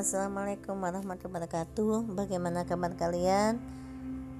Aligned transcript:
Assalamualaikum 0.00 0.80
warahmatullahi 0.80 1.44
wabarakatuh. 1.44 2.16
Bagaimana 2.16 2.64
kabar 2.64 2.96
kalian? 2.96 3.60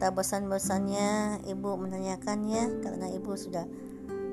Tak 0.00 0.16
bosan-bosannya. 0.16 1.44
Ibu 1.44 1.76
menanyakannya 1.76 2.80
Karena 2.80 3.12
ibu 3.12 3.36
sudah 3.36 3.68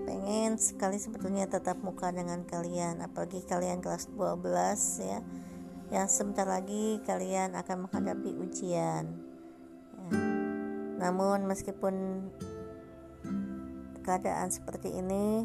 pengen 0.07 0.55
sekali 0.55 0.95
sebetulnya 0.95 1.51
tetap 1.51 1.83
muka 1.83 2.15
dengan 2.15 2.47
kalian. 2.47 3.03
Apalagi 3.03 3.43
kalian 3.43 3.83
kelas 3.83 4.07
12 4.15 5.03
ya. 5.03 5.19
Yang 5.91 6.07
sebentar 6.15 6.47
lagi 6.47 7.03
kalian 7.03 7.59
akan 7.59 7.91
menghadapi 7.91 8.31
ujian. 8.47 9.11
Ya. 9.11 10.19
Namun 10.95 11.43
meskipun 11.43 12.23
keadaan 13.99 14.47
seperti 14.47 14.95
ini 14.95 15.43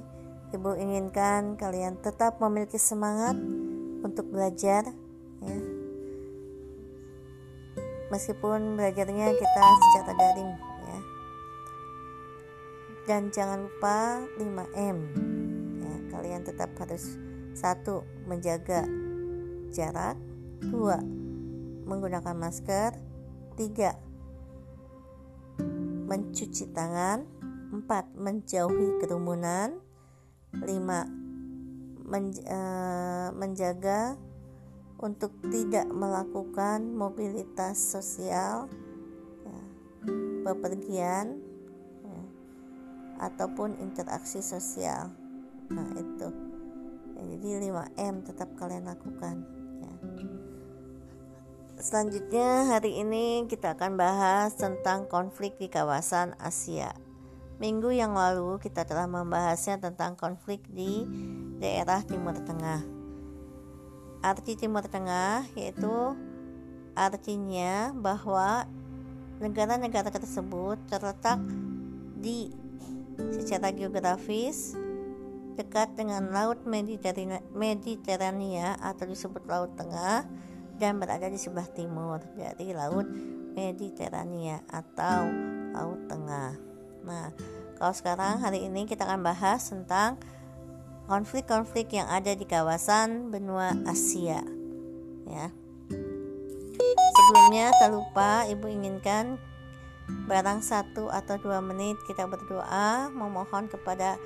Ibu 0.54 0.78
inginkan 0.78 1.58
kalian 1.58 1.98
tetap 1.98 2.38
memiliki 2.38 2.78
semangat 2.78 3.34
untuk 4.06 4.30
belajar 4.30 5.01
ya. 5.46 5.58
Meskipun 8.12 8.76
belajarnya 8.76 9.26
kita 9.32 9.62
secara 9.92 10.12
daring 10.16 10.52
ya. 10.84 10.98
Dan 13.08 13.22
jangan 13.32 13.66
lupa 13.66 14.22
5M 14.36 14.98
ya. 15.80 15.94
Kalian 16.12 16.42
tetap 16.44 16.70
harus 16.78 17.16
satu 17.52 18.04
menjaga 18.24 18.84
jarak 19.72 20.16
dua 20.60 21.00
menggunakan 21.88 22.36
masker 22.36 22.94
tiga 23.56 23.98
mencuci 26.08 26.70
tangan 26.72 27.24
empat 27.72 28.12
menjauhi 28.12 29.00
kerumunan 29.00 29.80
lima 30.60 31.08
men, 32.04 32.28
uh, 32.44 33.32
menjaga 33.32 34.20
untuk 35.02 35.34
tidak 35.50 35.90
melakukan 35.90 36.94
mobilitas 36.94 37.74
sosial, 37.74 38.70
ya, 39.42 39.62
bepergian, 40.46 41.42
ya, 42.06 42.22
ataupun 43.18 43.82
interaksi 43.82 44.38
sosial. 44.38 45.10
Nah 45.74 45.90
itu, 45.98 46.28
ya, 47.18 47.22
jadi 47.34 47.48
5M 47.66 48.14
tetap 48.22 48.54
kalian 48.54 48.86
lakukan. 48.86 49.42
Ya. 49.82 49.94
Selanjutnya 51.82 52.70
hari 52.70 53.02
ini 53.02 53.50
kita 53.50 53.74
akan 53.74 53.98
bahas 53.98 54.54
tentang 54.54 55.10
konflik 55.10 55.58
di 55.58 55.66
kawasan 55.66 56.38
Asia. 56.38 56.94
Minggu 57.58 57.90
yang 57.90 58.14
lalu 58.14 58.62
kita 58.62 58.86
telah 58.86 59.10
membahasnya 59.10 59.82
tentang 59.82 60.14
konflik 60.14 60.62
di 60.70 61.02
daerah 61.58 62.02
Timur 62.06 62.34
Tengah 62.38 63.01
arti 64.22 64.54
Timur 64.54 64.86
Tengah 64.86 65.44
yaitu 65.58 66.14
artinya 66.94 67.90
bahwa 67.92 68.70
negara-negara 69.42 70.08
tersebut 70.14 70.78
terletak 70.86 71.42
di 72.22 72.54
secara 73.34 73.74
geografis 73.74 74.78
dekat 75.58 75.92
dengan 75.98 76.32
Laut 76.32 76.64
Mediterania, 76.64 77.42
Mediterania 77.52 78.78
atau 78.80 79.04
disebut 79.04 79.44
Laut 79.50 79.74
Tengah 79.76 80.24
dan 80.80 80.96
berada 80.96 81.28
di 81.28 81.36
sebelah 81.36 81.68
timur 81.68 82.22
dari 82.32 82.72
Laut 82.72 83.04
Mediterania 83.52 84.64
atau 84.70 85.28
Laut 85.76 86.08
Tengah. 86.08 86.56
Nah, 87.02 87.34
kalau 87.76 87.92
sekarang 87.92 88.40
hari 88.40 88.64
ini 88.64 88.86
kita 88.86 89.04
akan 89.04 89.20
bahas 89.26 89.68
tentang 89.68 90.16
konflik-konflik 91.06 91.94
yang 91.94 92.06
ada 92.06 92.34
di 92.34 92.46
kawasan 92.46 93.32
benua 93.32 93.74
Asia. 93.86 94.42
Ya. 95.26 95.48
Sebelumnya 97.12 97.70
tak 97.76 97.90
lupa 97.92 98.44
ibu 98.48 98.66
inginkan 98.68 99.38
barang 100.26 100.60
satu 100.60 101.08
atau 101.08 101.38
dua 101.38 101.62
menit 101.62 101.96
kita 102.04 102.26
berdoa 102.26 103.08
memohon 103.12 103.70
kepada 103.70 104.18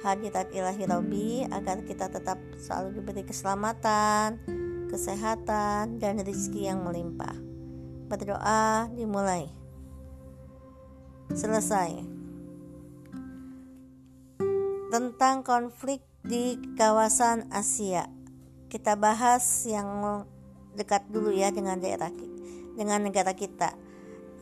hadirat 0.00 0.48
ilahi 0.56 0.84
Robi 0.88 1.30
agar 1.48 1.84
kita 1.84 2.08
tetap 2.08 2.40
selalu 2.56 3.00
diberi 3.00 3.22
keselamatan, 3.24 4.40
kesehatan, 4.88 6.00
dan 6.00 6.20
rezeki 6.20 6.72
yang 6.72 6.80
melimpah. 6.82 7.36
Berdoa 8.08 8.90
dimulai. 8.96 9.46
Selesai. 11.30 12.02
Tentang 14.90 15.46
konflik 15.46 16.02
di 16.20 16.60
kawasan 16.76 17.48
Asia. 17.48 18.08
Kita 18.68 18.94
bahas 18.94 19.42
yang 19.66 20.22
dekat 20.76 21.08
dulu 21.10 21.32
ya 21.34 21.50
dengan 21.50 21.80
daerah 21.80 22.12
dengan 22.76 23.02
negara 23.02 23.34
kita, 23.34 23.74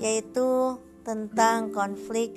yaitu 0.03 0.77
tentang 1.06 1.72
konflik 1.72 2.37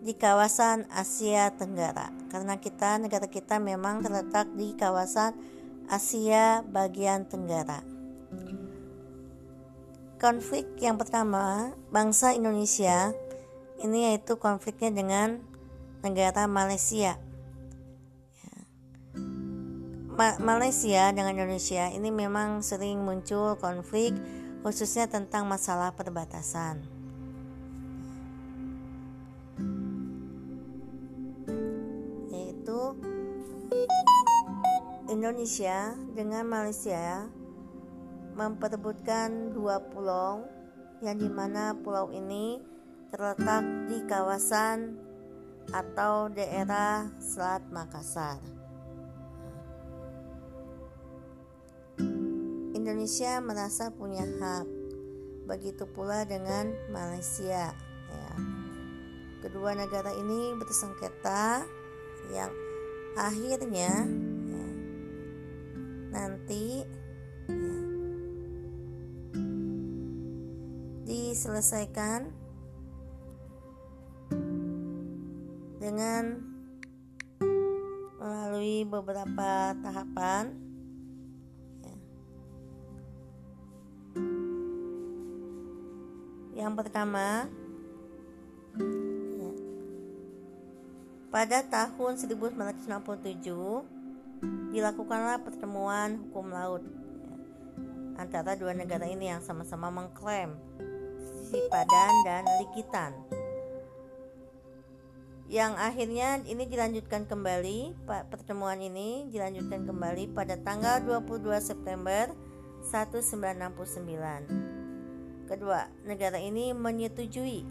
di 0.00 0.14
kawasan 0.14 0.88
Asia 0.88 1.52
Tenggara. 1.52 2.08
Karena 2.32 2.56
kita 2.56 2.96
negara 3.02 3.26
kita 3.28 3.60
memang 3.60 4.00
terletak 4.00 4.48
di 4.56 4.72
kawasan 4.78 5.36
Asia 5.90 6.64
bagian 6.64 7.28
Tenggara. 7.28 7.84
Konflik 10.18 10.66
yang 10.82 10.98
pertama, 10.98 11.70
bangsa 11.94 12.34
Indonesia 12.34 13.14
ini 13.78 14.10
yaitu 14.10 14.34
konfliknya 14.34 14.90
dengan 14.90 15.38
negara 16.02 16.50
Malaysia 16.50 17.27
Ma 20.18 20.34
Malaysia 20.42 21.14
dengan 21.14 21.30
Indonesia 21.30 21.94
ini 21.94 22.10
memang 22.10 22.58
sering 22.58 23.06
muncul 23.06 23.54
konflik 23.54 24.10
khususnya 24.66 25.06
tentang 25.06 25.46
masalah 25.46 25.94
perbatasan. 25.94 26.82
Yaitu 32.34 32.98
Indonesia 35.06 35.94
dengan 36.18 36.50
Malaysia 36.50 37.30
memperebutkan 38.34 39.54
dua 39.54 39.78
pulau 39.86 40.42
yang 40.98 41.14
di 41.14 41.30
mana 41.30 41.78
pulau 41.78 42.10
ini 42.10 42.58
terletak 43.14 43.62
di 43.86 44.02
kawasan 44.10 44.98
atau 45.70 46.26
daerah 46.26 47.06
Selat 47.22 47.62
Makassar. 47.70 48.57
Indonesia 52.88 53.36
merasa 53.44 53.92
punya 53.92 54.24
hak. 54.24 54.64
Begitu 55.44 55.84
pula 55.92 56.24
dengan 56.24 56.72
Malaysia. 56.88 57.76
Ya. 58.08 58.32
Kedua 59.44 59.76
negara 59.76 60.08
ini 60.16 60.56
bersengketa 60.56 61.68
yang 62.32 62.48
akhirnya 63.12 64.08
ya, 64.48 64.68
nanti 66.16 66.88
ya, 67.44 67.76
diselesaikan 71.04 72.32
dengan 75.76 76.40
melalui 78.16 78.88
beberapa 78.88 79.76
tahapan 79.76 80.67
pertama, 86.78 87.50
ya, 89.34 89.50
pada 91.26 91.66
tahun 91.66 92.22
1967 92.22 92.86
dilakukanlah 94.70 95.42
pertemuan 95.42 96.22
hukum 96.22 96.54
laut 96.54 96.86
ya, 97.18 97.34
antara 98.22 98.54
dua 98.54 98.78
negara 98.78 99.10
ini 99.10 99.26
yang 99.26 99.42
sama-sama 99.42 99.90
mengklaim 99.90 100.54
Sipadan 101.50 102.14
dan 102.22 102.46
Likitan. 102.62 103.10
Yang 105.50 105.72
akhirnya 105.82 106.38
ini 106.46 106.62
dilanjutkan 106.62 107.26
kembali, 107.26 108.06
pertemuan 108.06 108.78
ini 108.78 109.26
dilanjutkan 109.34 109.82
kembali 109.82 110.30
pada 110.30 110.54
tanggal 110.62 111.02
22 111.02 111.42
September 111.58 112.30
1969. 112.86 114.77
Kedua, 115.48 115.88
negara 116.04 116.36
ini 116.36 116.76
menyetujui 116.76 117.64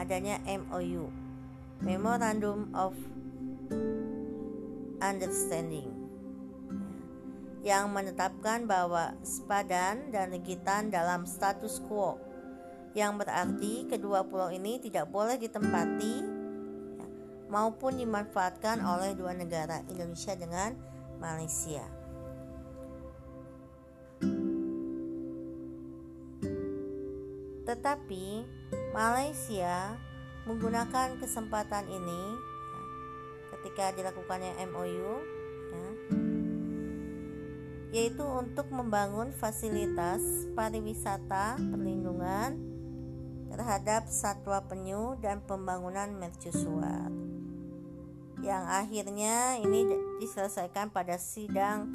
adanya 0.00 0.40
MOU, 0.48 1.12
Memorandum 1.84 2.72
of 2.72 2.96
Understanding, 5.04 5.92
yang 7.60 7.92
menetapkan 7.92 8.64
bahwa 8.64 9.12
Sepadan 9.20 10.08
dan 10.08 10.32
Legitan 10.32 10.88
dalam 10.88 11.28
status 11.28 11.84
quo, 11.84 12.16
yang 12.96 13.20
berarti 13.20 13.84
kedua 13.84 14.24
pulau 14.24 14.48
ini 14.48 14.80
tidak 14.80 15.12
boleh 15.12 15.36
ditempati 15.36 16.24
maupun 17.52 18.00
dimanfaatkan 18.00 18.80
oleh 18.80 19.12
dua 19.12 19.36
negara 19.36 19.84
Indonesia 19.92 20.32
dengan 20.32 20.72
Malaysia. 21.20 21.97
Tetapi 27.88 28.44
Malaysia 28.92 29.96
menggunakan 30.44 31.16
kesempatan 31.24 31.88
ini 31.88 32.22
ya, 32.36 32.84
ketika 33.56 33.96
dilakukannya 33.96 34.60
MOU 34.68 35.12
ya, 35.72 35.88
yaitu 37.96 38.28
untuk 38.28 38.68
membangun 38.68 39.32
fasilitas 39.32 40.20
pariwisata 40.52 41.56
perlindungan 41.56 42.60
terhadap 43.56 44.04
satwa 44.12 44.60
penyu 44.68 45.16
dan 45.24 45.40
pembangunan 45.48 46.12
mercusuar. 46.12 47.08
Yang 48.44 48.64
akhirnya 48.68 49.64
ini 49.64 49.88
diselesaikan 50.20 50.92
pada 50.92 51.16
sidang 51.16 51.88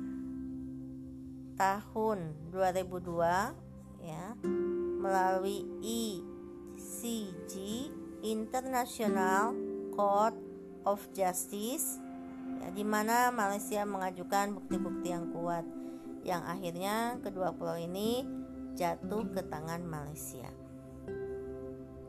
tahun 1.53 2.33
2002 2.49 4.09
ya 4.09 4.33
melalui 5.03 5.67
ECG 5.83 7.53
International 8.23 9.51
Court 9.91 10.39
of 10.87 11.03
Justice 11.11 11.99
ya, 12.63 12.71
di 12.71 12.87
mana 12.87 13.27
Malaysia 13.35 13.83
mengajukan 13.83 14.55
bukti-bukti 14.55 15.11
yang 15.11 15.27
kuat 15.35 15.67
yang 16.23 16.39
akhirnya 16.47 17.19
kedua 17.19 17.51
pulau 17.51 17.75
ini 17.75 18.23
jatuh 18.79 19.27
ke 19.27 19.43
tangan 19.51 19.83
Malaysia. 19.83 20.47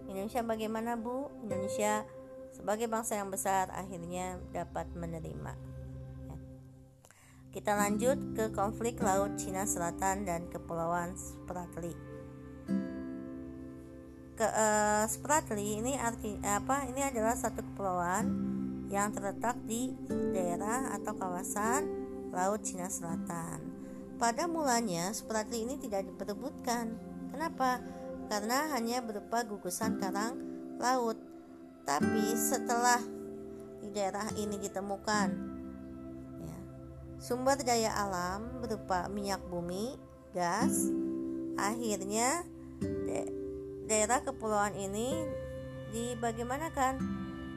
Indonesia 0.07 0.47
bagaimana 0.47 0.95
Bu? 0.95 1.27
Indonesia 1.43 2.07
sebagai 2.55 2.87
bangsa 2.87 3.19
yang 3.19 3.35
besar 3.35 3.75
akhirnya 3.75 4.39
dapat 4.55 4.87
menerima. 4.95 5.59
Ya. 6.31 6.37
Kita 7.51 7.75
lanjut 7.75 8.39
ke 8.39 8.55
konflik 8.55 9.03
Laut 9.03 9.35
Cina 9.35 9.67
Selatan 9.67 10.23
dan 10.23 10.47
Kepulauan 10.47 11.19
Spratly. 11.19 12.14
Ke 14.35 14.51
uh, 14.51 15.07
Spratly 15.07 15.79
ini 15.79 15.95
arti 15.95 16.35
apa? 16.43 16.91
Ini 16.91 17.15
adalah 17.15 17.39
satu 17.39 17.63
kepulauan 17.63 18.27
yang 18.91 19.15
terletak 19.15 19.55
di 19.63 19.95
daerah 20.35 20.91
atau 20.99 21.15
kawasan 21.15 21.87
Laut 22.35 22.67
Cina 22.67 22.91
Selatan. 22.91 23.63
Pada 24.19 24.51
mulanya, 24.51 25.15
Spratly 25.15 25.63
ini 25.63 25.79
tidak 25.79 26.11
diperebutkan. 26.11 26.99
Kenapa? 27.31 27.79
Karena 28.27 28.75
hanya 28.75 29.07
berupa 29.07 29.47
gugusan 29.47 30.03
karang 30.03 30.35
laut. 30.83 31.15
Tapi 31.87 32.35
setelah 32.35 32.99
di 33.79 33.95
daerah 33.95 34.27
ini 34.35 34.59
ditemukan 34.59 35.29
ya, 36.43 36.59
sumber 37.23 37.61
daya 37.63 37.95
alam 37.95 38.65
berupa 38.65 39.07
minyak 39.13 39.45
bumi, 39.47 39.95
gas, 40.35 40.91
akhirnya 41.55 42.43
daerah 43.85 44.25
kepulauan 44.25 44.73
ini 44.77 45.25
dibagaimanakan 45.95 46.99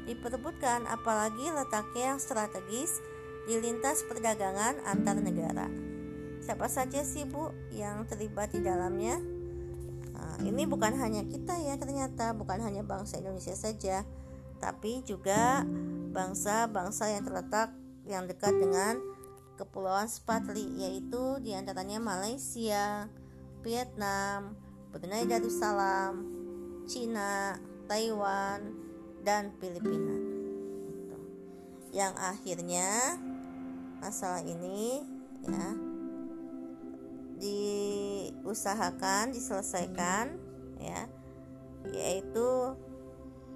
diperebutkan 0.07 0.87
apalagi 0.87 1.51
letaknya 1.51 2.15
yang 2.15 2.19
strategis 2.21 3.03
di 3.47 3.59
lintas 3.59 4.07
perdagangan 4.07 4.79
antar 4.87 5.19
negara. 5.19 5.67
Siapa 6.39 6.71
saja 6.71 7.03
sih 7.03 7.27
Bu 7.27 7.51
yang 7.75 8.07
terlibat 8.07 8.55
di 8.55 8.63
dalamnya? 8.63 9.19
Nah, 10.15 10.39
ini 10.47 10.63
bukan 10.63 10.95
hanya 10.95 11.27
kita 11.27 11.59
ya 11.59 11.75
ternyata, 11.75 12.31
bukan 12.31 12.63
hanya 12.63 12.87
bangsa 12.87 13.19
Indonesia 13.19 13.55
saja, 13.55 14.07
tapi 14.63 15.03
juga 15.03 15.67
bangsa-bangsa 16.15 17.11
yang 17.11 17.23
terletak 17.27 17.69
yang 18.07 18.23
dekat 18.25 18.55
dengan 18.55 18.95
Kepulauan 19.57 20.07
Spratly 20.07 20.77
yaitu 20.77 21.41
di 21.41 21.51
antaranya 21.57 21.97
Malaysia, 21.97 23.09
Vietnam, 23.65 24.53
Brunei 24.91 25.27
Darussalam, 25.27 26.25
Cina, 26.87 27.59
Taiwan, 27.87 28.73
dan 29.27 29.51
Filipina. 29.59 30.15
Yang 31.91 32.13
akhirnya 32.19 33.19
masalah 33.99 34.39
ini 34.45 35.03
ya 35.47 35.67
diusahakan 37.37 39.29
diselesaikan 39.29 40.37
ya 40.81 41.05
yaitu 41.93 42.73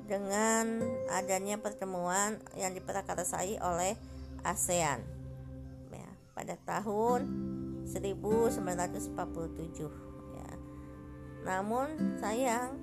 dengan 0.06 0.84
adanya 1.12 1.58
pertemuan 1.58 2.38
yang 2.60 2.76
diperakarsai 2.76 3.58
oleh 3.64 3.96
ASEAN 4.44 5.00
ya, 5.92 6.10
pada 6.36 6.60
tahun 6.68 7.26
1947 7.88 9.16
ya. 9.88 10.11
Namun 11.42 12.18
sayang 12.22 12.78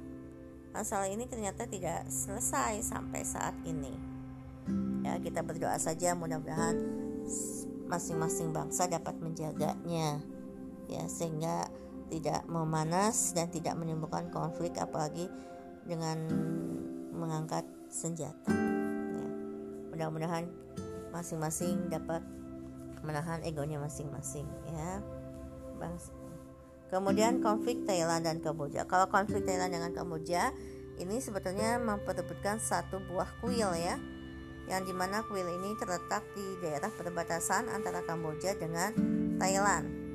masalah 0.74 1.08
ini 1.10 1.26
ternyata 1.26 1.66
tidak 1.66 2.06
selesai 2.10 2.82
sampai 2.82 3.22
saat 3.22 3.54
ini. 3.64 3.94
Ya, 5.02 5.16
kita 5.16 5.40
berdoa 5.40 5.78
saja 5.80 6.12
mudah-mudahan 6.12 6.76
masing-masing 7.88 8.52
bangsa 8.52 8.84
dapat 8.84 9.16
menjaganya 9.16 10.20
ya 10.88 11.04
sehingga 11.08 11.68
tidak 12.08 12.44
memanas 12.48 13.32
dan 13.32 13.48
tidak 13.48 13.76
menimbulkan 13.76 14.28
konflik 14.32 14.76
apalagi 14.76 15.28
dengan 15.88 16.20
mengangkat 17.12 17.64
senjata 17.88 18.52
ya. 18.52 19.26
mudah-mudahan 19.92 20.48
masing-masing 21.12 21.88
dapat 21.88 22.20
menahan 23.00 23.40
egonya 23.44 23.80
masing-masing 23.80 24.44
ya. 24.68 25.00
Kemudian 26.88 27.40
konflik 27.44 27.84
Thailand 27.84 28.24
dan 28.24 28.40
Kamboja 28.40 28.84
kalau 28.84 29.08
konflik 29.08 29.44
Thailand 29.44 29.72
dengan 29.72 29.92
Kamboja 29.92 30.52
ini 30.98 31.22
sebetulnya 31.22 31.78
memperebutkan 31.78 32.58
satu 32.58 32.98
buah 33.08 33.28
kuil 33.40 33.70
ya 33.78 33.96
yang 34.68 34.84
di 34.84 34.92
mana 34.92 35.24
kuil 35.24 35.46
ini 35.46 35.72
terletak 35.80 36.24
di 36.36 36.44
daerah 36.60 36.92
perbatasan 36.92 37.70
antara 37.72 38.04
Kamboja 38.04 38.56
dengan 38.56 38.92
Thailand 39.38 40.08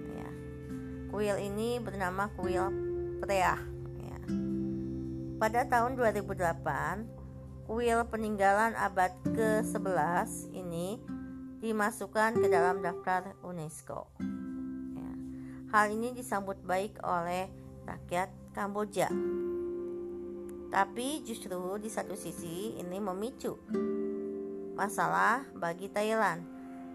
Kuil 1.13 1.37
ini 1.45 1.77
bernama 1.77 2.25
kuil 2.33 2.73
Preah. 3.21 3.61
Ya. 4.01 4.19
Pada 5.37 5.61
tahun 5.69 5.93
2008, 5.93 7.69
kuil 7.69 8.01
peninggalan 8.09 8.73
abad 8.73 9.13
ke-11 9.21 10.49
ini 10.57 10.97
dimasukkan 11.61 12.41
ke 12.41 12.49
dalam 12.49 12.81
daftar 12.81 13.37
UNESCO. 13.45 14.09
Hal 15.73 15.89
ini 15.89 16.13
disambut 16.13 16.61
baik 16.61 17.01
oleh 17.01 17.49
rakyat 17.89 18.29
Kamboja. 18.53 19.09
Tapi 20.69 21.25
justru 21.25 21.81
di 21.81 21.89
satu 21.89 22.13
sisi 22.13 22.77
ini 22.77 23.01
memicu 23.01 23.57
masalah 24.77 25.41
bagi 25.57 25.89
Thailand. 25.89 26.45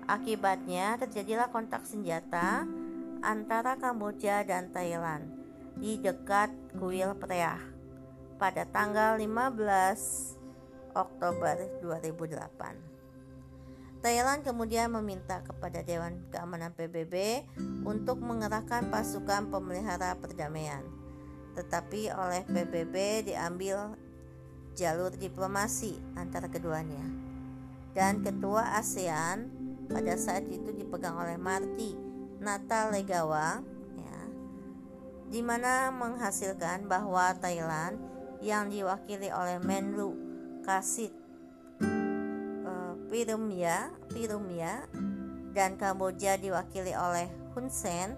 Akibatnya 0.07 0.95
terjadilah 0.95 1.51
kontak 1.51 1.91
senjata 1.91 2.71
antara 3.19 3.75
Kamboja 3.83 4.47
dan 4.47 4.71
Thailand 4.71 5.27
di 5.75 5.99
dekat 5.99 6.55
kuil 6.79 7.19
Preah 7.19 7.59
pada 8.39 8.63
tanggal 8.63 9.19
15 9.19 10.95
Oktober 10.95 11.83
2008. 11.83 12.98
Thailand 13.99 14.47
kemudian 14.47 14.95
meminta 14.95 15.43
kepada 15.43 15.83
Dewan 15.83 16.23
Keamanan 16.31 16.71
PBB 16.71 17.43
untuk 17.83 18.23
mengerahkan 18.23 18.95
pasukan 18.95 19.51
pemelihara 19.51 20.15
perdamaian. 20.23 20.87
Tetapi 21.59 22.15
oleh 22.15 22.47
PBB 22.47 23.27
diambil 23.27 23.99
jalur 24.79 25.11
diplomasi 25.11 25.99
antara 26.15 26.47
keduanya. 26.47 27.03
Dan 27.91 28.23
ketua 28.23 28.79
ASEAN 28.79 29.51
pada 29.91 30.15
saat 30.15 30.47
itu 30.47 30.71
dipegang 30.71 31.19
oleh 31.19 31.35
Marty 31.35 31.99
Nata 32.39 32.95
Legawa 32.95 33.59
ya, 33.99 34.19
di 35.27 35.43
mana 35.43 35.91
menghasilkan 35.91 36.87
bahwa 36.87 37.35
Thailand 37.43 37.99
yang 38.39 38.71
diwakili 38.71 39.35
oleh 39.35 39.59
Menlu 39.59 40.15
Kasit 40.63 41.18
Pirumia, 43.09 43.89
Pirumia 44.13 44.85
dan 45.57 45.81
Kamboja 45.81 46.37
diwakili 46.37 46.93
oleh 46.93 47.25
Hun 47.57 47.73
Sen 47.73 48.13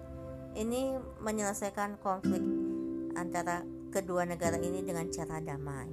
ini 0.51 0.99
menyelesaikan 1.23 1.95
konflik 2.03 2.43
antara 3.15 3.63
kedua 3.95 4.27
negara 4.27 4.59
ini 4.59 4.83
dengan 4.83 5.07
cara 5.07 5.39
damai. 5.39 5.87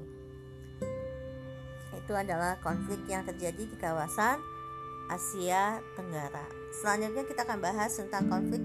Itu 1.95 2.11
adalah 2.11 2.59
konflik 2.59 3.07
yang 3.07 3.23
terjadi 3.23 3.71
di 3.71 3.77
kawasan 3.79 4.43
Asia 5.07 5.79
Tenggara. 5.95 6.47
Selanjutnya 6.83 7.23
kita 7.23 7.47
akan 7.47 7.59
bahas 7.63 7.95
tentang 7.95 8.27
konflik 8.27 8.63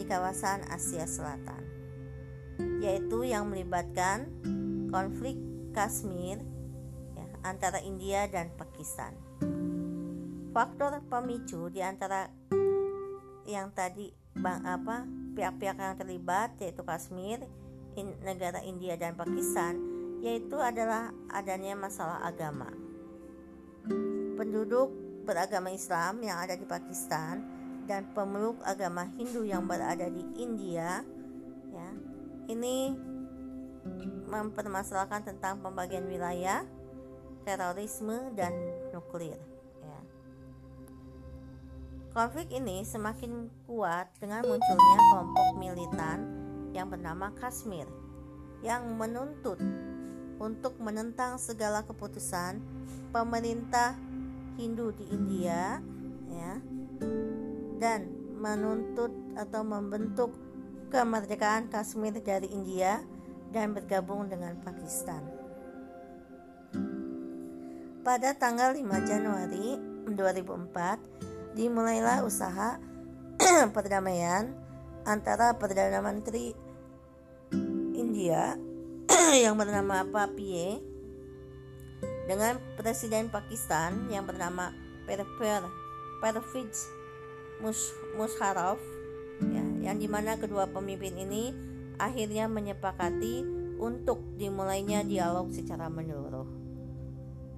di 0.00 0.04
kawasan 0.08 0.64
Asia 0.72 1.04
Selatan, 1.04 1.62
yaitu 2.80 3.28
yang 3.28 3.52
melibatkan 3.52 4.28
konflik 4.88 5.36
Kashmir 5.76 6.40
ya, 7.12 7.26
antara 7.44 7.84
India 7.84 8.24
dan 8.24 8.48
Pakistan. 8.56 9.25
Faktor 10.56 11.04
pemicu 11.12 11.68
di 11.68 11.84
antara 11.84 12.32
yang 13.44 13.68
tadi 13.76 14.08
bang 14.32 14.64
apa 14.64 15.04
pihak-pihak 15.36 15.76
yang 15.76 16.00
terlibat 16.00 16.56
yaitu 16.56 16.80
Kashmir 16.80 17.44
in, 17.92 18.16
negara 18.24 18.64
India 18.64 18.96
dan 18.96 19.12
Pakistan 19.20 19.76
yaitu 20.24 20.56
adalah 20.56 21.12
adanya 21.28 21.76
masalah 21.76 22.24
agama. 22.24 22.72
Penduduk 24.40 24.96
beragama 25.28 25.76
Islam 25.76 26.24
yang 26.24 26.40
ada 26.40 26.56
di 26.56 26.64
Pakistan 26.64 27.44
dan 27.84 28.08
pemeluk 28.16 28.56
agama 28.64 29.12
Hindu 29.20 29.44
yang 29.44 29.68
berada 29.68 30.08
di 30.08 30.24
India 30.40 31.04
ya 31.68 31.88
ini 32.48 32.96
mempermasalahkan 34.24 35.20
tentang 35.20 35.60
pembagian 35.60 36.08
wilayah 36.08 36.64
terorisme 37.44 38.32
dan 38.32 38.56
nuklir. 38.96 39.55
Konflik 42.16 42.48
ini 42.48 42.80
semakin 42.80 43.52
kuat 43.68 44.08
dengan 44.16 44.40
munculnya 44.48 44.96
kelompok 45.12 45.48
militan 45.60 46.18
yang 46.72 46.88
bernama 46.88 47.28
Kashmir 47.36 47.84
yang 48.64 48.96
menuntut 48.96 49.60
untuk 50.40 50.80
menentang 50.80 51.36
segala 51.36 51.84
keputusan 51.84 52.64
pemerintah 53.12 53.92
Hindu 54.56 54.96
di 54.96 55.12
India 55.12 55.76
ya 56.32 56.56
dan 57.76 58.08
menuntut 58.40 59.12
atau 59.36 59.60
membentuk 59.60 60.32
kemerdekaan 60.88 61.68
Kashmir 61.68 62.16
dari 62.24 62.48
India 62.48 63.04
dan 63.52 63.76
bergabung 63.76 64.24
dengan 64.32 64.56
Pakistan. 64.64 65.20
Pada 68.00 68.32
tanggal 68.32 68.72
5 68.72 69.04
Januari 69.04 69.76
2004 70.16 71.35
dimulailah 71.56 72.20
usaha 72.20 72.76
perdamaian 73.76 74.52
antara 75.08 75.56
Perdana 75.56 76.04
Menteri 76.04 76.52
India 77.96 78.60
yang 79.44 79.56
bernama 79.56 80.04
Papie 80.04 80.84
dengan 82.28 82.60
Presiden 82.76 83.32
Pakistan 83.32 84.12
yang 84.12 84.28
bernama 84.28 84.76
Perver 85.08 85.64
Pervez 86.20 86.76
Mus 87.64 87.96
Musharraf 88.20 88.76
ya, 89.40 89.64
yang 89.88 89.96
di 89.96 90.12
mana 90.12 90.36
kedua 90.36 90.68
pemimpin 90.68 91.16
ini 91.16 91.56
akhirnya 91.96 92.52
menyepakati 92.52 93.46
untuk 93.80 94.20
dimulainya 94.36 95.04
dialog 95.04 95.48
secara 95.52 95.88
menyeluruh. 95.88 96.65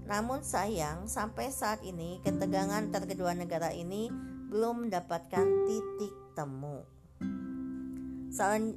Namun 0.09 0.41
sayang 0.41 1.05
sampai 1.05 1.53
saat 1.53 1.85
ini 1.85 2.17
ketegangan 2.25 2.89
antar 2.89 3.05
kedua 3.05 3.37
negara 3.37 3.69
ini 3.77 4.09
belum 4.49 4.89
mendapatkan 4.89 5.45
titik 5.69 6.15
temu. 6.33 6.81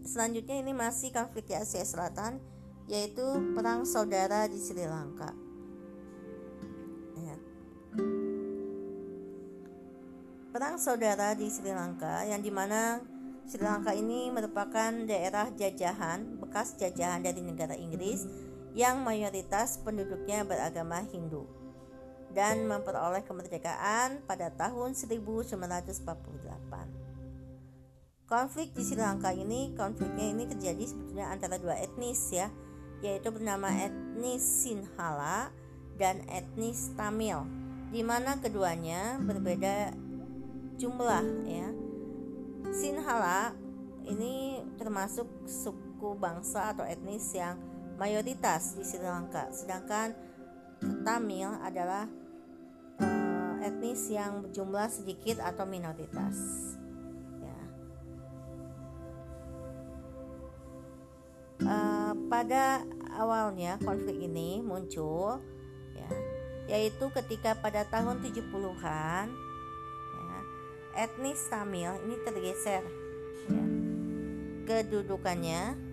Selanjutnya 0.03 0.59
ini 0.59 0.75
masih 0.75 1.15
konflik 1.15 1.47
di 1.47 1.55
Asia 1.55 1.87
Selatan 1.87 2.43
yaitu 2.91 3.23
perang 3.55 3.87
saudara 3.87 4.51
di 4.51 4.59
Sri 4.59 4.83
Lanka. 4.83 5.31
Ya. 7.15 7.37
Perang 10.51 10.75
saudara 10.75 11.31
di 11.31 11.47
Sri 11.47 11.71
Lanka 11.71 12.27
yang 12.27 12.43
di 12.43 12.51
mana 12.51 12.99
Sri 13.47 13.63
Lanka 13.63 13.95
ini 13.95 14.27
merupakan 14.35 14.91
daerah 15.07 15.47
jajahan 15.55 16.43
bekas 16.43 16.75
jajahan 16.75 17.23
dari 17.23 17.39
negara 17.39 17.79
Inggris 17.79 18.50
yang 18.71 19.03
mayoritas 19.03 19.79
penduduknya 19.83 20.47
beragama 20.47 21.03
Hindu 21.11 21.43
dan 22.31 22.63
memperoleh 22.63 23.23
kemerdekaan 23.27 24.23
pada 24.23 24.47
tahun 24.55 24.95
1948. 24.95 26.07
Konflik 28.31 28.71
di 28.71 28.79
Sri 28.87 28.95
Lanka 28.95 29.35
ini, 29.35 29.75
konfliknya 29.75 30.31
ini 30.31 30.47
terjadi 30.47 30.87
sebetulnya 30.87 31.35
antara 31.35 31.59
dua 31.59 31.75
etnis 31.83 32.31
ya, 32.31 32.47
yaitu 33.03 33.27
bernama 33.27 33.67
etnis 33.75 34.39
Sinhala 34.39 35.51
dan 35.99 36.23
etnis 36.31 36.95
Tamil, 36.95 37.43
di 37.91 37.99
mana 38.07 38.39
keduanya 38.39 39.19
berbeda 39.19 39.91
jumlah 40.79 41.27
ya. 41.43 41.75
Sinhala 42.71 43.51
ini 44.07 44.63
termasuk 44.79 45.27
suku 45.43 46.15
bangsa 46.15 46.71
atau 46.71 46.87
etnis 46.87 47.35
yang 47.35 47.59
mayoritas 48.01 48.73
di 48.73 48.81
Sri 48.81 49.05
Lanka, 49.05 49.53
sedangkan 49.53 50.17
Tamil 51.05 51.53
adalah 51.61 52.09
uh, 52.97 53.53
etnis 53.61 54.09
yang 54.09 54.41
berjumlah 54.41 54.89
sedikit 54.89 55.37
atau 55.37 55.69
minoritas. 55.69 56.33
uh, 61.61 62.17
pada 62.25 62.81
awalnya 63.21 63.77
konflik 63.85 64.17
ini 64.17 64.65
muncul 64.65 65.37
ya 65.93 66.09
yaitu 66.73 67.05
ketika 67.13 67.53
pada 67.53 67.85
tahun 67.85 68.17
70-an 68.25 69.29
ya, 70.17 70.39
etnis 71.05 71.45
Tamil 71.53 71.93
ini 72.09 72.15
tergeser 72.25 72.81
ya, 73.45 73.65
kedudukannya. 74.65 75.77
ya 75.77 75.90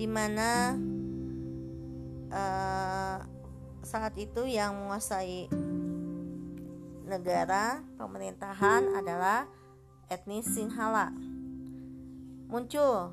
di 0.00 0.08
mana 0.08 0.80
uh, 2.32 3.20
saat 3.84 4.16
itu 4.16 4.48
yang 4.48 4.72
menguasai 4.72 5.52
negara 7.04 7.84
pemerintahan 8.00 8.96
adalah 8.96 9.44
etnis 10.08 10.48
Sinhala. 10.48 11.12
Muncul 12.48 13.12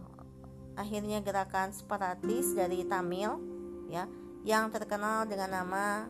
akhirnya 0.79 1.19
gerakan 1.19 1.75
separatis 1.75 2.55
dari 2.55 2.87
Tamil 2.87 3.35
ya 3.91 4.07
yang 4.47 4.71
terkenal 4.71 5.27
dengan 5.27 5.59
nama 5.59 6.07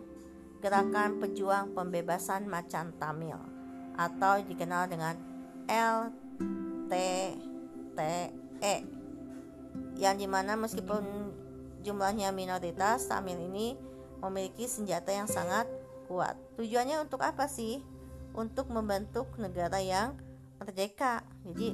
Gerakan 0.61 1.17
Pejuang 1.17 1.73
Pembebasan 1.73 2.45
Macan 2.45 2.93
Tamil 3.01 3.41
atau 3.97 4.45
dikenal 4.45 4.85
dengan 4.93 5.17
LTTE 5.65 6.37
yang 9.97 10.15
di 10.17 10.29
mana 10.29 10.53
meskipun 10.53 11.33
jumlahnya 11.81 12.29
minoritas 12.35 13.09
Tamil 13.09 13.37
ini 13.37 13.77
memiliki 14.21 14.65
senjata 14.65 15.13
yang 15.13 15.29
sangat 15.29 15.65
kuat. 16.09 16.37
Tujuannya 16.57 17.01
untuk 17.01 17.21
apa 17.21 17.45
sih? 17.49 17.81
Untuk 18.37 18.69
membentuk 18.69 19.29
negara 19.41 19.81
yang 19.81 20.17
merdeka. 20.61 21.25
Jadi 21.45 21.73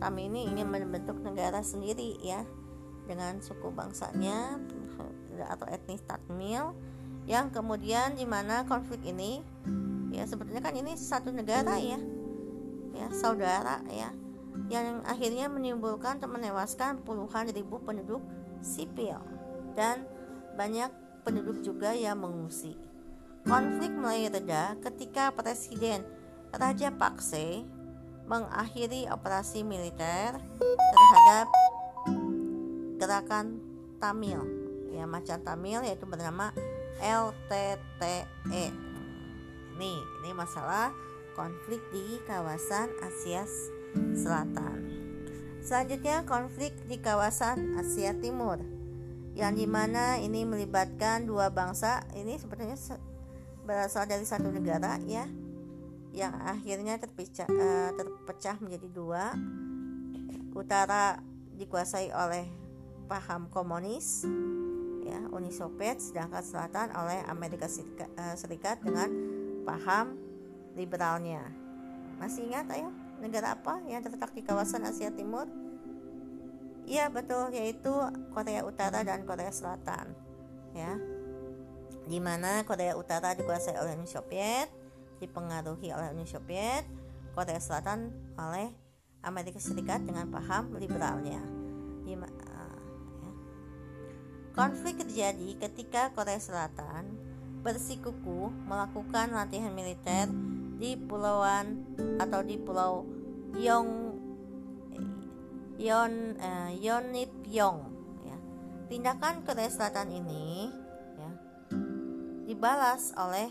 kami 0.00 0.28
ini 0.28 0.50
ingin 0.52 0.68
membentuk 0.68 1.16
negara 1.24 1.64
sendiri 1.64 2.20
ya 2.20 2.44
dengan 3.04 3.40
suku 3.40 3.72
bangsanya 3.72 4.60
atau 5.48 5.66
etnis 5.68 6.00
Tamil 6.04 6.72
yang 7.24 7.48
kemudian 7.48 8.16
di 8.16 8.28
mana 8.28 8.68
konflik 8.68 9.00
ini 9.04 9.40
ya 10.12 10.28
sebetulnya 10.28 10.60
kan 10.60 10.76
ini 10.76 10.94
satu 10.94 11.32
negara 11.32 11.80
ya 11.80 11.98
ya 12.94 13.08
saudara 13.10 13.80
ya 13.90 14.12
yang 14.70 15.02
akhirnya 15.04 15.50
menimbulkan 15.50 16.22
atau 16.22 16.30
menewaskan 16.30 17.02
puluhan 17.02 17.50
ribu 17.50 17.82
penduduk 17.82 18.22
sipil 18.62 19.18
dan 19.74 20.06
banyak 20.54 20.88
penduduk 21.26 21.60
juga 21.60 21.92
yang 21.92 22.22
mengungsi. 22.22 22.78
Konflik 23.44 23.92
mulai 23.92 24.30
reda 24.32 24.78
ketika 24.80 25.28
Presiden 25.34 26.00
Raja 26.54 26.88
Pakse 26.94 27.66
mengakhiri 28.24 29.04
operasi 29.12 29.60
militer 29.60 30.40
terhadap 30.64 31.46
gerakan 32.96 33.60
Tamil 34.00 34.40
ya 34.94 35.04
macan 35.04 35.42
Tamil 35.42 35.82
yaitu 35.84 36.06
bernama 36.06 36.54
LTTE 37.02 38.66
nih 39.74 40.00
ini 40.22 40.30
masalah 40.32 40.94
konflik 41.34 41.82
di 41.90 42.22
kawasan 42.24 42.88
Asia 43.02 43.42
Selatan 43.94 44.80
selanjutnya 45.64 46.28
konflik 46.28 46.76
di 46.84 47.00
kawasan 47.00 47.80
Asia 47.80 48.12
Timur 48.18 48.60
yang 49.34 49.56
di 49.56 49.66
mana 49.66 50.20
ini 50.20 50.46
melibatkan 50.46 51.26
dua 51.26 51.50
bangsa 51.50 52.06
ini 52.14 52.38
sebenarnya 52.38 52.78
berasal 53.64 54.04
dari 54.06 54.22
satu 54.22 54.52
negara 54.52 55.00
ya 55.08 55.26
yang 56.14 56.30
akhirnya 56.46 56.94
terpecah, 57.02 57.50
uh, 57.50 57.90
terpecah 57.98 58.56
menjadi 58.62 58.88
dua. 58.94 59.34
Utara 60.54 61.18
dikuasai 61.58 62.14
oleh 62.14 62.46
paham 63.10 63.50
komunis, 63.50 64.22
ya 65.02 65.18
Uni 65.34 65.50
Soviet, 65.50 65.98
sedangkan 65.98 66.46
selatan 66.46 66.94
oleh 66.94 67.26
Amerika 67.26 67.66
uh, 67.66 68.38
Serikat 68.38 68.78
dengan 68.86 69.10
paham 69.66 70.14
liberalnya. 70.78 71.42
Masih 72.22 72.46
ingat 72.46 72.70
ayo 72.70 72.94
negara 73.24 73.56
apa 73.56 73.80
yang 73.88 74.04
terletak 74.04 74.36
di 74.36 74.44
kawasan 74.44 74.84
Asia 74.84 75.08
Timur? 75.08 75.48
Iya 76.84 77.08
betul, 77.08 77.48
yaitu 77.56 77.88
Korea 78.36 78.60
Utara 78.68 79.00
dan 79.00 79.24
Korea 79.24 79.48
Selatan. 79.48 80.12
Ya, 80.76 81.00
di 82.04 82.20
mana 82.20 82.60
Korea 82.68 82.92
Utara 83.00 83.32
dikuasai 83.32 83.80
oleh 83.80 83.96
Uni 83.96 84.04
Soviet, 84.04 84.68
dipengaruhi 85.24 85.88
oleh 85.96 86.12
Uni 86.12 86.28
Soviet, 86.28 86.84
Korea 87.32 87.56
Selatan 87.56 88.12
oleh 88.36 88.68
Amerika 89.24 89.56
Serikat 89.56 90.04
dengan 90.04 90.28
paham 90.28 90.76
liberalnya. 90.76 91.40
di, 92.04 92.12
uh, 92.20 92.80
ya. 93.24 93.32
Konflik 94.52 95.00
terjadi 95.00 95.56
ketika 95.56 96.12
Korea 96.12 96.36
Selatan 96.36 97.16
bersikuku 97.64 98.52
melakukan 98.68 99.32
latihan 99.32 99.72
militer 99.72 100.28
di 100.78 100.98
pulauan 100.98 101.86
atau 102.18 102.40
di 102.42 102.58
pulau 102.58 103.06
Yong 103.54 103.90
Yon 105.74 106.38
uh, 106.38 106.70
Yonipyong 106.70 107.78
ya. 108.22 108.38
Tindakan 108.86 109.42
Korea 109.42 109.66
Selatan 109.66 110.10
ini 110.14 110.70
ya, 111.18 111.30
dibalas 112.46 113.10
oleh 113.18 113.50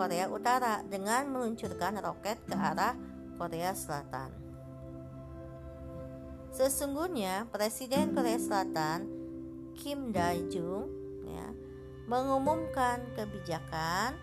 Korea 0.00 0.32
Utara 0.32 0.80
dengan 0.88 1.28
meluncurkan 1.28 2.00
roket 2.00 2.40
ke 2.48 2.56
arah 2.56 2.96
Korea 3.36 3.76
Selatan. 3.76 4.32
Sesungguhnya 6.56 7.44
Presiden 7.52 8.16
Korea 8.16 8.40
Selatan 8.40 9.04
Kim 9.76 10.16
Dae-jung 10.16 10.88
ya, 11.28 11.52
mengumumkan 12.08 13.04
kebijakan 13.12 14.16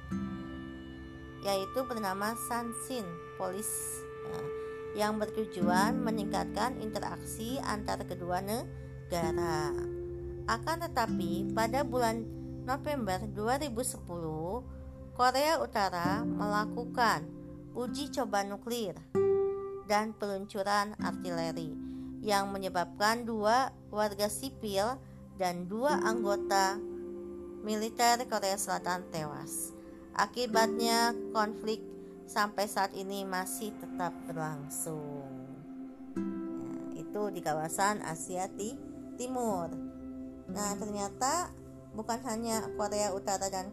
yaitu 1.46 1.86
bernama 1.86 2.34
Sansin 2.50 3.06
Polis 3.38 4.02
ya, 4.26 4.42
yang 5.06 5.22
bertujuan 5.22 6.02
meningkatkan 6.02 6.82
interaksi 6.82 7.62
antar 7.62 8.02
kedua 8.08 8.42
negara. 8.42 9.74
Akan 10.48 10.80
tetapi 10.82 11.54
pada 11.54 11.84
bulan 11.84 12.24
November 12.66 13.22
2010 13.32 14.04
Korea 15.14 15.58
Utara 15.62 16.24
melakukan 16.26 17.26
uji 17.78 18.10
coba 18.10 18.42
nuklir 18.42 18.98
dan 19.86 20.12
peluncuran 20.18 20.98
artileri 21.00 21.74
yang 22.26 22.50
menyebabkan 22.50 23.24
dua 23.24 23.72
warga 23.94 24.28
sipil 24.28 24.98
dan 25.38 25.70
dua 25.70 26.02
anggota 26.02 26.82
militer 27.62 28.18
Korea 28.26 28.58
Selatan 28.58 29.06
tewas. 29.14 29.77
Akibatnya 30.18 31.14
konflik 31.30 31.78
sampai 32.26 32.66
saat 32.66 32.90
ini 32.98 33.22
masih 33.22 33.70
tetap 33.78 34.10
berlangsung. 34.26 35.30
Nah, 36.18 36.90
itu 36.98 37.22
di 37.30 37.46
kawasan 37.46 38.02
Asia 38.02 38.50
Timur. 39.14 39.70
Nah, 40.50 40.74
ternyata 40.74 41.54
bukan 41.94 42.18
hanya 42.26 42.66
Korea 42.74 43.14
Utara 43.14 43.46
dan 43.54 43.70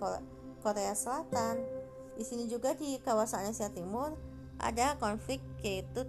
Korea 0.61 0.93
Selatan. 0.93 1.65
Di 2.13 2.29
sini 2.29 2.45
juga 2.45 2.77
di 2.77 3.01
kawasan 3.01 3.49
Asia 3.49 3.73
Timur 3.73 4.13
ada 4.61 5.01
konflik 5.01 5.41
yaitu 5.65 6.05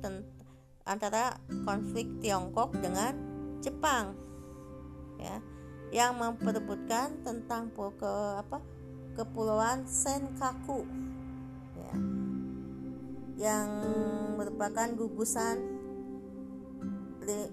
antara 0.84 1.40
konflik 1.64 2.12
Tiongkok 2.20 2.76
dengan 2.84 3.16
Jepang. 3.64 4.20
Ya, 5.16 5.40
yang 5.96 6.20
memperebutkan 6.20 7.24
tentang 7.24 7.72
ke 7.72 8.12
apa? 8.36 8.75
Kepulauan 9.16 9.88
Senkaku. 9.88 10.84
Ya. 11.80 11.94
Yang 13.36 13.70
merupakan 14.36 14.88
gugusan 14.96 15.76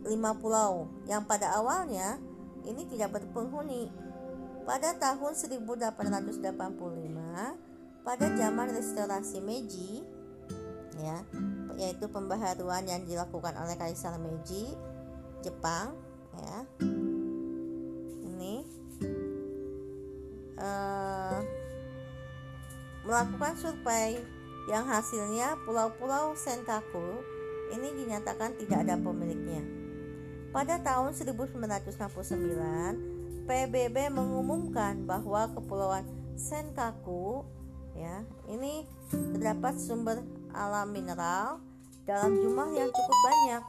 lima 0.04 0.36
pulau 0.36 0.84
yang 1.08 1.24
pada 1.24 1.56
awalnya 1.56 2.20
ini 2.68 2.84
tidak 2.92 3.16
berpenghuni 3.16 3.88
pada 4.62 4.94
tahun 4.94 5.34
1885, 5.34 8.06
pada 8.06 8.26
zaman 8.38 8.68
restorasi 8.70 9.42
Meiji, 9.42 10.06
ya, 11.02 11.26
yaitu 11.74 12.06
pembaharuan 12.06 12.86
yang 12.86 13.02
dilakukan 13.02 13.58
oleh 13.58 13.74
Kaisar 13.74 14.22
Meiji, 14.22 14.70
Jepang, 15.42 15.98
ya. 16.38 16.62
Ini 18.22 18.62
uh, 20.62 21.01
melakukan 23.02 23.58
survei 23.58 24.22
yang 24.70 24.86
hasilnya 24.86 25.58
pulau-pulau 25.66 26.38
Senkaku 26.38 27.18
ini 27.74 27.90
dinyatakan 27.98 28.54
tidak 28.60 28.86
ada 28.86 28.94
pemiliknya. 29.00 29.64
Pada 30.52 30.76
tahun 30.78 31.16
1969, 31.16 33.48
PBB 33.48 33.96
mengumumkan 34.12 35.08
bahwa 35.08 35.48
kepulauan 35.50 36.04
Senkaku 36.36 37.42
ya 37.96 38.24
ini 38.48 38.86
terdapat 39.10 39.76
sumber 39.76 40.22
alam 40.52 40.92
mineral 40.92 41.60
dalam 42.04 42.36
jumlah 42.36 42.70
yang 42.76 42.92
cukup 42.92 43.18
banyak. 43.24 43.62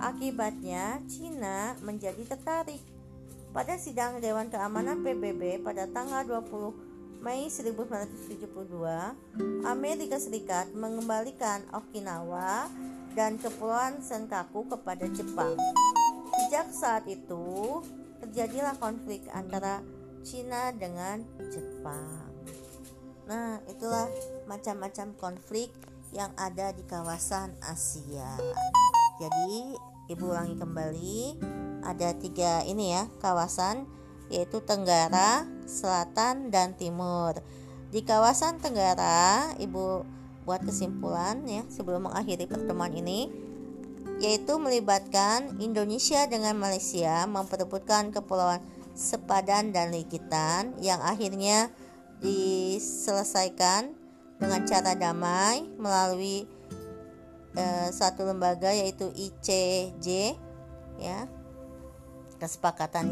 Akibatnya 0.00 1.00
Cina 1.08 1.74
menjadi 1.82 2.22
tertarik. 2.22 2.80
Pada 3.50 3.74
sidang 3.74 4.22
Dewan 4.22 4.46
Keamanan 4.46 5.02
PBB 5.02 5.58
pada 5.66 5.90
tanggal 5.90 6.22
20 6.22 6.89
Mei 7.20 7.52
1972, 7.52 8.48
Amerika 9.68 10.16
Serikat 10.16 10.72
mengembalikan 10.72 11.60
Okinawa 11.68 12.64
dan 13.12 13.36
kepulauan 13.36 14.00
Senkaku 14.00 14.64
kepada 14.72 15.04
Jepang. 15.12 15.52
Sejak 16.32 16.72
saat 16.72 17.04
itu, 17.04 17.84
terjadilah 18.24 18.72
konflik 18.80 19.20
antara 19.36 19.84
Cina 20.24 20.72
dengan 20.72 21.20
Jepang. 21.52 22.32
Nah, 23.28 23.60
itulah 23.68 24.08
macam-macam 24.48 25.12
konflik 25.20 25.68
yang 26.16 26.32
ada 26.40 26.72
di 26.72 26.88
kawasan 26.88 27.52
Asia. 27.60 28.40
Jadi, 29.20 29.76
ibu 30.08 30.24
ulangi 30.24 30.56
kembali, 30.56 31.20
ada 31.84 32.16
tiga 32.16 32.64
ini 32.64 32.96
ya 32.96 33.04
kawasan 33.20 33.84
yaitu 34.30 34.62
Tenggara, 34.62 35.42
Selatan, 35.70 36.50
dan 36.50 36.74
Timur. 36.74 37.38
Di 37.94 38.02
kawasan 38.02 38.58
Tenggara, 38.58 39.54
ibu 39.62 40.02
buat 40.42 40.66
kesimpulan 40.66 41.46
ya 41.46 41.62
sebelum 41.70 42.10
mengakhiri 42.10 42.50
pertemuan 42.50 42.90
ini 42.90 43.30
yaitu 44.20 44.58
melibatkan 44.60 45.56
Indonesia 45.62 46.26
dengan 46.28 46.56
Malaysia 46.58 47.24
memperebutkan 47.24 48.12
kepulauan 48.12 48.60
Sepadan 48.92 49.72
dan 49.72 49.94
Likitan 49.94 50.76
yang 50.82 51.00
akhirnya 51.00 51.72
diselesaikan 52.20 53.96
dengan 54.36 54.60
cara 54.68 54.92
damai 54.92 55.64
melalui 55.80 56.44
eh, 57.56 57.88
satu 57.92 58.28
lembaga 58.28 58.72
yaitu 58.72 59.08
ICJ 59.12 60.36
ya 61.00 61.24
kesepakatan 62.36 63.08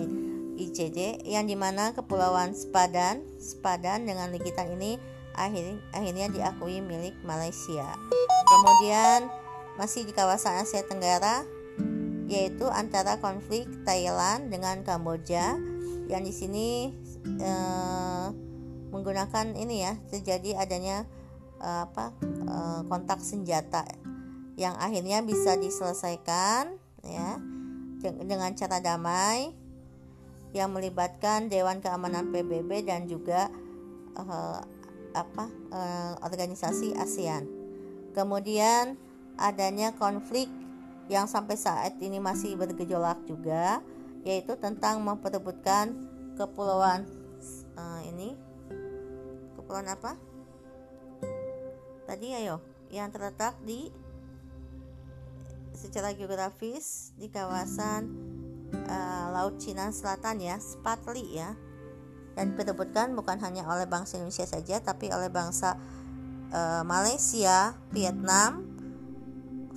ICJ 0.59 1.23
yang 1.31 1.47
di 1.47 1.55
mana 1.55 1.95
kepulauan 1.95 2.53
Sepadan 2.53 3.23
Sepadan 3.39 4.05
dengan 4.05 4.35
Likitan 4.35 4.75
ini 4.75 4.99
akhir, 5.39 5.79
akhirnya 5.95 6.27
diakui 6.29 6.83
milik 6.83 7.15
Malaysia. 7.23 7.95
Kemudian 8.49 9.31
masih 9.79 10.03
di 10.03 10.11
kawasan 10.11 10.59
Asia 10.67 10.83
Tenggara 10.83 11.47
yaitu 12.29 12.69
antara 12.69 13.17
konflik 13.23 13.65
Thailand 13.89 14.53
dengan 14.53 14.85
Kamboja 14.85 15.57
yang 16.11 16.23
di 16.27 16.35
sini 16.35 16.93
eh, 17.25 18.27
menggunakan 18.93 19.57
ini 19.57 19.87
ya 19.87 19.97
terjadi 20.13 20.61
adanya 20.61 21.09
eh, 21.63 21.81
apa 21.89 22.13
eh, 22.23 22.81
kontak 22.91 23.25
senjata 23.25 23.87
yang 24.59 24.75
akhirnya 24.77 25.23
bisa 25.23 25.55
diselesaikan 25.55 26.75
ya 27.07 27.39
dengan 28.03 28.51
cara 28.59 28.83
damai 28.83 29.55
yang 30.57 30.73
melibatkan 30.73 31.53
Dewan 31.53 31.85
Keamanan 31.85 32.33
PBB 32.33 32.85
dan 32.89 33.05
juga 33.05 33.53
eh, 34.17 34.61
apa 35.13 35.47
eh, 35.51 36.13
organisasi 36.25 36.97
ASEAN. 36.97 37.45
Kemudian 38.13 38.97
adanya 39.39 39.95
konflik 39.95 40.51
yang 41.09 41.25
sampai 41.25 41.57
saat 41.57 41.97
ini 42.03 42.21
masih 42.21 42.59
bergejolak 42.59 43.25
juga 43.25 43.81
yaitu 44.27 44.59
tentang 44.61 45.01
memperebutkan 45.01 45.95
kepulauan 46.37 47.09
uh, 47.79 48.01
ini 48.05 48.37
kepulauan 49.57 49.89
apa 49.89 50.21
tadi 52.05 52.37
ayo 52.37 52.61
yang 52.93 53.09
terletak 53.09 53.57
di 53.65 53.89
secara 55.73 56.13
geografis 56.13 57.17
di 57.17 57.33
kawasan 57.33 58.11
uh, 58.73 59.27
Laut 59.33 59.57
Cina 59.61 59.91
Selatan 59.93 60.43
ya 60.43 60.57
Spratly 60.61 61.25
ya 61.39 61.55
dan 62.39 62.55
diperebutkan 62.55 63.19
bukan 63.19 63.43
hanya 63.43 63.67
oleh 63.67 63.91
bangsa 63.91 64.19
Indonesia 64.19 64.47
saja 64.47 64.79
tapi 64.79 65.11
oleh 65.11 65.27
bangsa 65.27 65.75
uh, 66.55 66.87
Malaysia, 66.87 67.75
Vietnam, 67.91 68.63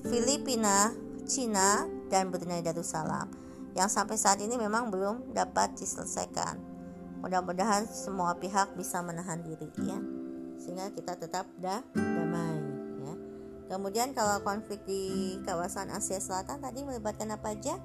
Filipina, 0.05 0.93
Cina, 1.25 1.89
dan 2.11 2.29
Brunei 2.29 2.61
Darussalam 2.61 3.41
yang 3.71 3.87
sampai 3.87 4.19
saat 4.19 4.43
ini 4.43 4.59
memang 4.59 4.91
belum 4.91 5.31
dapat 5.31 5.79
diselesaikan. 5.79 6.59
Mudah-mudahan 7.23 7.87
semua 7.87 8.35
pihak 8.35 8.75
bisa 8.75 8.99
menahan 8.99 9.39
diri 9.45 9.69
ya, 9.85 9.97
sehingga 10.59 10.89
kita 10.91 11.15
tetap 11.15 11.47
dah 11.61 11.79
damai 11.95 12.59
ya. 13.05 13.15
Kemudian 13.71 14.11
kalau 14.11 14.41
konflik 14.43 14.83
di 14.83 15.37
kawasan 15.47 15.93
Asia 15.93 16.19
Selatan 16.19 16.59
tadi 16.59 16.83
melibatkan 16.83 17.31
apa 17.31 17.55
aja? 17.55 17.79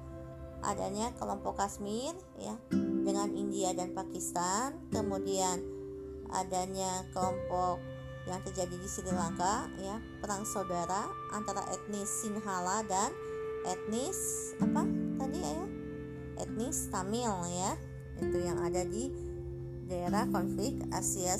Adanya 0.65 1.13
kelompok 1.17 1.59
Kashmir 1.61 2.13
ya 2.39 2.55
dengan 3.03 3.33
India 3.33 3.73
dan 3.73 3.93
Pakistan. 3.93 4.77
Kemudian 4.89 5.61
adanya 6.31 7.07
kelompok 7.15 7.79
yang 8.27 8.43
terjadi 8.43 8.75
di 8.75 8.87
Sri 8.91 9.07
Lanka 9.07 9.71
ya 9.79 10.03
perang 10.19 10.43
saudara 10.43 11.07
antara 11.31 11.63
etnis 11.71 12.11
Sinhala 12.11 12.83
dan 12.83 13.15
etnis 13.63 14.51
apa 14.59 14.83
tadi 15.15 15.39
ya 15.39 15.63
etnis 16.43 16.91
Tamil 16.91 17.31
ya 17.47 17.79
itu 18.19 18.37
yang 18.43 18.59
ada 18.59 18.83
di 18.83 19.07
daerah 19.87 20.27
konflik 20.27 20.75
Asia 20.91 21.39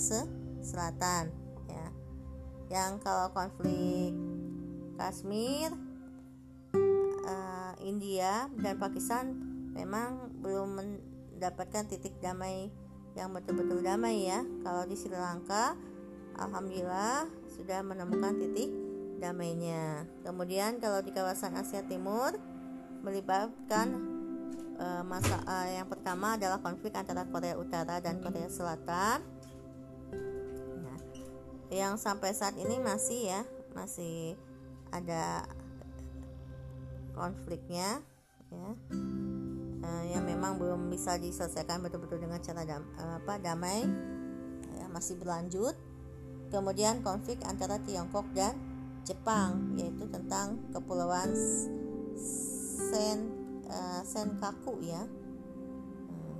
Selatan 0.64 1.28
ya. 1.68 1.88
Yang 2.72 3.04
kalau 3.04 3.28
konflik 3.36 4.16
Kashmir 4.96 5.76
India 7.82 8.50
dan 8.58 8.76
Pakistan 8.78 9.38
memang 9.74 10.34
belum 10.42 10.78
mendapatkan 10.78 11.86
titik 11.86 12.18
damai 12.20 12.74
yang 13.18 13.34
betul-betul 13.34 13.82
damai 13.82 14.30
ya 14.30 14.46
kalau 14.62 14.86
di 14.86 14.94
Sri 14.94 15.14
Lanka 15.14 15.74
Alhamdulillah 16.38 17.26
sudah 17.50 17.82
menemukan 17.82 18.38
titik 18.38 18.70
damainya. 19.18 20.06
Kemudian 20.22 20.78
kalau 20.78 21.02
di 21.02 21.10
kawasan 21.10 21.58
Asia 21.58 21.82
Timur 21.82 22.38
melibatkan 23.02 23.98
uh, 24.78 25.02
masa 25.02 25.42
uh, 25.46 25.68
yang 25.70 25.90
pertama 25.90 26.38
adalah 26.38 26.62
konflik 26.62 26.94
antara 26.94 27.26
Korea 27.26 27.58
Utara 27.58 27.98
dan 27.98 28.22
Korea 28.22 28.46
Selatan. 28.46 29.26
Nah, 30.86 31.00
yang 31.74 31.98
sampai 31.98 32.38
saat 32.38 32.54
ini 32.62 32.78
masih 32.78 33.34
ya 33.34 33.42
masih 33.74 34.38
ada 34.94 35.46
konfliknya 37.18 38.06
ya 38.48 38.70
uh, 39.84 40.04
yang 40.08 40.24
memang 40.24 40.56
belum 40.62 40.88
bisa 40.88 41.20
diselesaikan 41.20 41.84
betul-betul 41.84 42.24
dengan 42.24 42.40
cara 42.40 42.64
dam, 42.64 42.86
uh, 42.96 43.20
apa 43.20 43.42
damai 43.42 43.84
ya, 44.78 44.86
masih 44.88 45.20
berlanjut 45.20 45.76
Kemudian 46.48 47.04
konflik 47.04 47.44
antara 47.44 47.76
Tiongkok 47.84 48.24
dan 48.32 48.56
Jepang 49.04 49.76
yaitu 49.76 50.08
tentang 50.08 50.60
kepulauan 50.72 51.32
Sen 52.16 53.20
uh, 53.68 54.02
Senkaku 54.08 54.80
ya. 54.80 55.04
Hmm. 55.04 56.40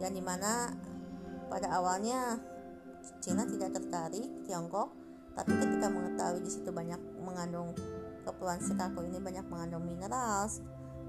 Dan 0.00 0.16
di 0.16 0.22
mana 0.24 0.72
pada 1.52 1.76
awalnya 1.76 2.40
Cina 3.20 3.44
tidak 3.44 3.76
tertarik 3.76 4.28
Tiongkok, 4.48 4.92
tapi 5.36 5.52
ketika 5.56 5.88
mengetahui 5.92 6.40
di 6.44 6.50
situ 6.52 6.68
banyak 6.72 7.00
mengandung 7.20 7.76
kepulauan 8.22 8.60
Senkaku 8.60 9.06
ini 9.06 9.18
banyak 9.18 9.46
mengandung 9.48 9.84
mineral 9.84 10.48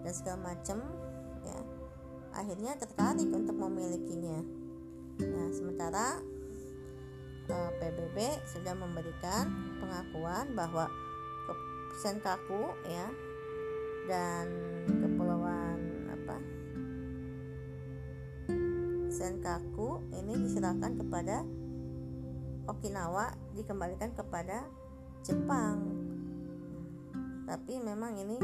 dan 0.01 0.13
segala 0.13 0.53
macam, 0.53 0.81
ya, 1.45 1.57
akhirnya 2.33 2.75
tertarik 2.79 3.29
untuk 3.29 3.53
memilikinya. 3.53 4.41
Nah, 5.21 5.47
sementara 5.53 6.17
Eh, 7.51 7.71
PBB 7.83 8.17
sudah 8.47 8.71
memberikan 8.71 9.49
pengakuan 9.83 10.55
bahwa 10.55 10.87
Senkaku 11.99 12.71
ya 12.87 13.11
dan 14.07 14.47
kepulauan 14.87 15.75
apa? 16.07 16.37
Senkaku 19.11 19.99
ini 20.15 20.39
diserahkan 20.47 20.95
kepada 20.95 21.43
Okinawa 22.71 23.35
dikembalikan 23.51 24.15
kepada 24.15 24.63
Jepang 25.27 26.00
tapi 27.51 27.83
memang 27.83 28.15
ini 28.15 28.39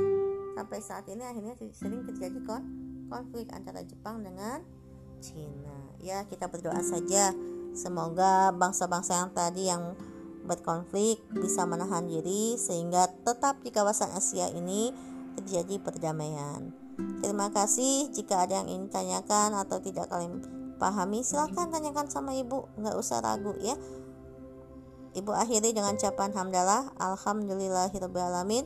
sampai 0.59 0.79
saat 0.83 1.07
ini 1.07 1.23
akhirnya 1.23 1.55
sering 1.71 2.03
terjadi 2.03 2.43
konflik 3.07 3.47
antara 3.55 3.79
Jepang 3.87 4.19
dengan 4.19 4.59
Cina 5.23 5.95
ya 6.03 6.27
kita 6.27 6.51
berdoa 6.51 6.83
saja 6.83 7.31
Semoga 7.77 8.49
bangsa-bangsa 8.57 9.21
yang 9.21 9.31
tadi 9.37 9.69
yang 9.69 9.93
berkonflik 10.49 11.21
bisa 11.29 11.69
menahan 11.69 12.09
diri 12.09 12.57
sehingga 12.57 13.05
tetap 13.21 13.61
di 13.61 13.69
kawasan 13.69 14.17
Asia 14.17 14.49
ini 14.49 14.89
terjadi 15.37 15.77
perdamaian. 15.85 16.73
Terima 17.21 17.53
kasih. 17.53 18.09
Jika 18.09 18.49
ada 18.49 18.65
yang 18.65 18.67
ingin 18.73 18.89
tanyakan 18.89 19.53
atau 19.61 19.77
tidak 19.77 20.09
kalian 20.09 20.41
pahami, 20.81 21.21
silahkan 21.21 21.69
tanyakan 21.69 22.09
sama 22.09 22.33
ibu. 22.33 22.65
Nggak 22.81 22.97
usah 22.97 23.21
ragu 23.21 23.53
ya. 23.61 23.77
Ibu 25.13 25.37
akhiri 25.37 25.69
dengan 25.69 25.93
ucapan 25.93 26.33
hamdalah. 26.33 26.97
Alhamdulillahirrahmanirrahim. 26.97 28.65